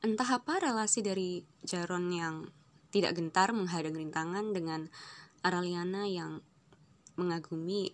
Entah 0.00 0.40
apa 0.40 0.64
relasi 0.64 1.04
dari 1.04 1.44
Jaron 1.60 2.08
yang 2.08 2.48
tidak 2.88 3.20
gentar 3.20 3.52
menghadang 3.52 3.92
rintangan 3.92 4.56
dengan 4.56 4.88
Araliana 5.44 6.08
yang 6.08 6.40
mengagumi 7.20 7.92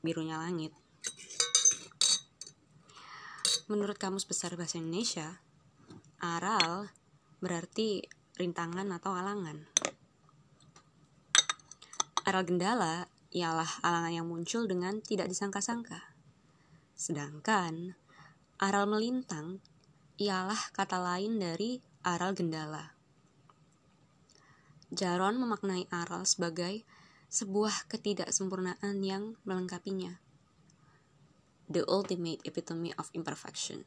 birunya 0.00 0.40
langit. 0.40 0.72
Menurut 3.68 4.00
Kamus 4.00 4.24
Besar 4.24 4.56
Bahasa 4.56 4.80
Indonesia, 4.80 5.44
aral 6.16 6.88
berarti 7.44 8.08
rintangan 8.40 8.88
atau 8.96 9.12
alangan. 9.12 9.68
Aral 12.24 12.48
gendala 12.48 13.12
ialah 13.36 13.68
alangan 13.84 14.12
yang 14.16 14.26
muncul 14.32 14.64
dengan 14.64 15.04
tidak 15.04 15.28
disangka-sangka. 15.28 16.16
Sedangkan 16.96 18.00
aral 18.56 18.88
melintang 18.88 19.60
ialah 20.22 20.70
kata 20.70 21.02
lain 21.02 21.42
dari 21.42 21.82
aral 22.06 22.38
gendala. 22.38 22.94
Jaron 24.94 25.42
memaknai 25.42 25.90
aral 25.90 26.22
sebagai 26.22 26.86
sebuah 27.26 27.90
ketidaksempurnaan 27.90 29.02
yang 29.02 29.34
melengkapinya. 29.42 30.22
The 31.66 31.82
ultimate 31.90 32.44
epitome 32.46 32.94
of 33.00 33.10
imperfection. 33.16 33.82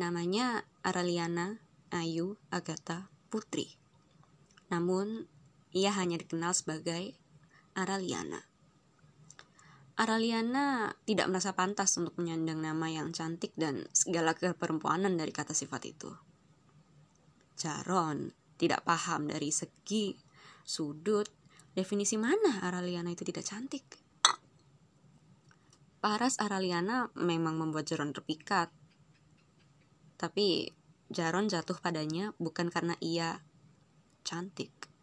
Namanya 0.00 0.64
Araliana 0.80 1.60
Ayu 1.92 2.40
Agatha 2.48 3.12
Putri. 3.28 3.76
Namun, 4.72 5.28
ia 5.74 5.92
hanya 5.92 6.16
dikenal 6.16 6.56
sebagai 6.56 7.18
Araliana. 7.76 8.55
Araliana 9.96 10.92
tidak 11.08 11.32
merasa 11.32 11.56
pantas 11.56 11.96
untuk 11.96 12.20
menyandang 12.20 12.60
nama 12.60 12.84
yang 12.92 13.16
cantik 13.16 13.56
dan 13.56 13.88
segala 13.96 14.36
keperempuanan 14.36 15.16
dari 15.16 15.32
kata 15.32 15.56
sifat 15.56 15.82
itu. 15.88 16.12
Jaron 17.56 18.36
tidak 18.60 18.84
paham 18.84 19.24
dari 19.24 19.48
segi, 19.48 20.12
sudut, 20.68 21.24
definisi 21.72 22.20
mana 22.20 22.60
Araliana 22.60 23.08
itu 23.08 23.24
tidak 23.24 23.48
cantik. 23.48 23.84
Paras 26.04 26.36
Araliana 26.44 27.08
memang 27.16 27.56
membuat 27.56 27.88
Jaron 27.88 28.12
terpikat. 28.12 28.68
Tapi 30.20 30.76
Jaron 31.08 31.48
jatuh 31.48 31.80
padanya 31.80 32.36
bukan 32.36 32.68
karena 32.68 33.00
ia 33.00 33.40
cantik. 34.28 34.95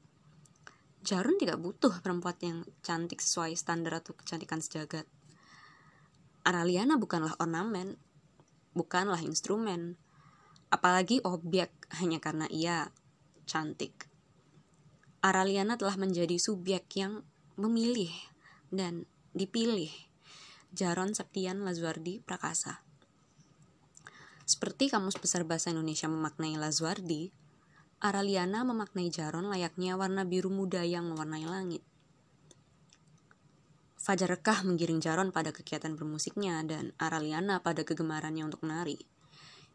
Jaron 1.03 1.35
tidak 1.35 1.59
butuh 1.59 1.99
perempuan 1.99 2.39
yang 2.39 2.59
cantik 2.79 3.19
sesuai 3.19 3.59
standar 3.59 3.99
atau 3.99 4.15
kecantikan 4.15 4.63
sejagat. 4.63 5.03
Araliana 6.47 6.95
bukanlah 6.95 7.35
ornamen, 7.43 7.99
bukanlah 8.71 9.19
instrumen, 9.19 9.99
apalagi 10.71 11.19
objek 11.27 11.75
hanya 11.99 12.23
karena 12.23 12.47
ia 12.47 12.87
cantik. 13.43 14.07
Araliana 15.19 15.75
telah 15.75 15.99
menjadi 15.99 16.39
subjek 16.39 16.87
yang 16.95 17.27
memilih 17.59 18.11
dan 18.71 19.03
dipilih. 19.35 19.91
Jaron 20.73 21.13
Septian 21.13 21.61
Lazuardi 21.61 22.17
Prakasa. 22.23 22.81
Seperti 24.43 24.89
Kamus 24.89 25.21
Besar 25.21 25.45
Bahasa 25.45 25.69
Indonesia 25.69 26.09
memaknai 26.09 26.57
Lazuardi, 26.57 27.29
Araliana 28.03 28.67
memaknai 28.67 29.07
Jaron 29.07 29.47
layaknya 29.47 29.95
warna 29.95 30.27
biru 30.27 30.51
muda 30.51 30.83
yang 30.83 31.07
mewarnai 31.07 31.47
langit. 31.47 31.79
Fajar 33.95 34.27
Rekah 34.27 34.67
menggiring 34.67 34.99
Jaron 34.99 35.31
pada 35.31 35.55
kegiatan 35.55 35.95
bermusiknya 35.95 36.59
dan 36.67 36.91
Araliana 36.99 37.63
pada 37.63 37.87
kegemarannya 37.87 38.43
untuk 38.43 38.67
menari. 38.67 38.99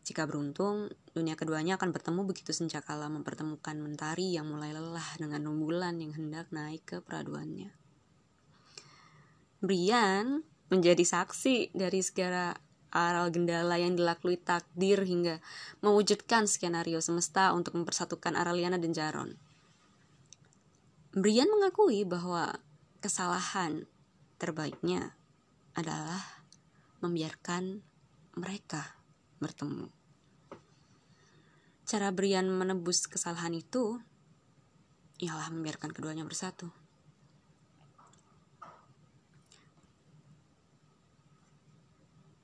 Jika 0.05 0.29
beruntung, 0.29 0.93
dunia 1.17 1.41
keduanya 1.41 1.81
akan 1.81 1.89
bertemu 1.89 2.29
begitu 2.29 2.53
senjakala 2.53 3.09
mempertemukan 3.09 3.81
mentari 3.81 4.37
yang 4.37 4.45
mulai 4.45 4.77
lelah 4.77 5.17
dengan 5.17 5.49
rembulan 5.49 5.97
yang 5.97 6.13
hendak 6.13 6.53
naik 6.53 6.85
ke 6.85 7.01
peraduannya. 7.01 7.73
Brian 9.65 10.45
menjadi 10.69 11.01
saksi 11.01 11.73
dari 11.73 12.05
segala 12.05 12.53
aral 12.99 13.31
gendala 13.31 13.79
yang 13.79 13.95
dilaklui 13.95 14.35
takdir 14.35 14.99
hingga 15.07 15.39
mewujudkan 15.79 16.51
skenario 16.51 16.99
semesta 16.99 17.55
untuk 17.55 17.79
mempersatukan 17.79 18.35
Araliana 18.35 18.77
dan 18.83 18.91
Jaron. 18.91 19.39
Brian 21.15 21.47
mengakui 21.47 22.03
bahwa 22.03 22.59
kesalahan 22.99 23.87
terbaiknya 24.43 25.15
adalah 25.79 26.43
membiarkan 26.99 27.83
mereka 28.35 28.99
bertemu. 29.39 29.87
Cara 31.89 32.13
Brian 32.13 32.47
menebus 32.51 33.07
kesalahan 33.09 33.55
itu 33.55 33.99
ialah 35.19 35.51
membiarkan 35.51 35.91
keduanya 35.91 36.23
bersatu. 36.23 36.71